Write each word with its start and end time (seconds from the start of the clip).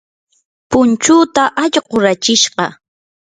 punchuuta 0.69 1.43
allqu 1.63 1.81
rachishqa. 2.03 2.65